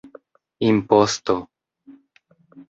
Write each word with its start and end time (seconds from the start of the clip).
imposto 0.69 1.35